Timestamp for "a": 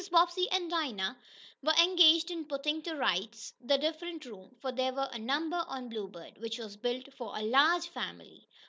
5.13-5.19, 7.37-7.43